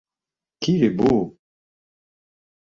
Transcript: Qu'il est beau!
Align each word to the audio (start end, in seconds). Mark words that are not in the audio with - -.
Qu'il 0.61 0.83
est 0.83 0.89
beau! 0.89 1.37